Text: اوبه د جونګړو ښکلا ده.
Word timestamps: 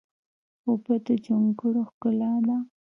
اوبه 0.67 0.95
د 1.05 1.07
جونګړو 1.25 1.81
ښکلا 1.89 2.31
ده. 2.47 2.57